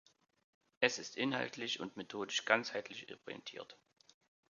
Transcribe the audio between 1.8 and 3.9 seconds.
methodisch ganzheitlich orientiert.